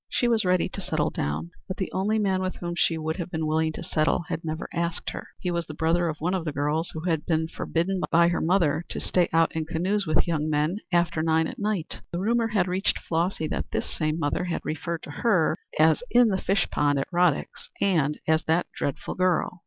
[0.09, 3.29] She was ready to settle down, but the only man with whom she would have
[3.29, 5.27] been willing to settle had never asked her.
[5.39, 8.41] He was the brother of one of the girls who had been forbidden by her
[8.41, 12.01] mother to stay out in canoes with young men after nine at night.
[12.11, 16.41] The rumor had reached Flossy that this same mother had referred to her in "the
[16.43, 19.59] fish pond" at Rodick's as "that dreadful girl."